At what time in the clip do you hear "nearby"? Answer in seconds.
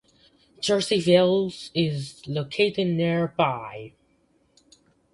2.87-3.93